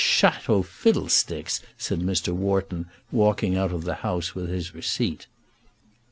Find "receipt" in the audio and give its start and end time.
4.73-5.27